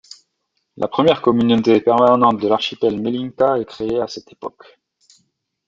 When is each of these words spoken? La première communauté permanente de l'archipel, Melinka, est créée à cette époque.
La 0.77 0.87
première 0.87 1.21
communauté 1.21 1.79
permanente 1.79 2.39
de 2.41 2.47
l'archipel, 2.47 2.99
Melinka, 2.99 3.59
est 3.59 3.65
créée 3.65 4.01
à 4.01 4.07
cette 4.07 4.31
époque. 4.31 4.79